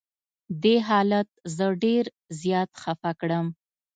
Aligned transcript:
دې 0.63 0.75
حالت 0.87 1.27
زه 1.55 1.65
ډېر 1.83 2.05
زیات 2.41 2.69
خفه 2.81 3.11
کړم. 3.19 3.45